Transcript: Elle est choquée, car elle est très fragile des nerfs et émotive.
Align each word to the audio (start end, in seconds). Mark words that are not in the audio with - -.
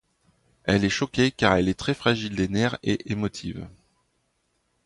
Elle 0.63 0.83
est 0.83 0.89
choquée, 0.89 1.29
car 1.31 1.53
elle 1.55 1.69
est 1.69 1.77
très 1.77 1.93
fragile 1.93 2.35
des 2.35 2.47
nerfs 2.47 2.79
et 2.81 3.11
émotive. 3.11 3.67